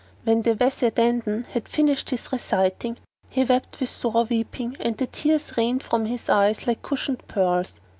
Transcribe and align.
When 0.23 0.41
the 0.41 0.55
Wazir 0.55 0.89
Dandan 0.89 1.43
had 1.49 1.69
finished 1.69 2.09
his 2.09 2.31
reciting, 2.31 2.97
he 3.29 3.43
wept 3.43 3.79
with 3.79 3.89
sore 3.91 4.23
weeping 4.23 4.75
and 4.79 4.97
the 4.97 5.05
tears 5.05 5.55
rained 5.57 5.83
from 5.83 6.05
his 6.07 6.27
eyes 6.27 6.65
like 6.65 6.81
cushioned 6.81 7.27
pearls. 7.27 7.79